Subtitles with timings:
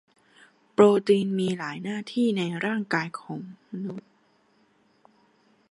[0.73, 3.07] โปรตีนมีหลายหน้าที่ในร่ายกาย
[3.69, 4.09] มนุษย์